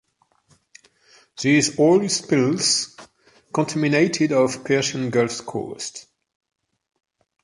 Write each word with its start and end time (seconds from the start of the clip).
These 1.39 1.79
oil 1.79 2.09
spills 2.09 2.97
contaminated 3.53 4.31
of 4.31 4.65
Persian 4.65 5.11
Gulf 5.11 5.45
coast. 5.45 6.07